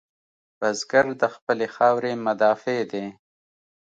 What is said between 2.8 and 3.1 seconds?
دی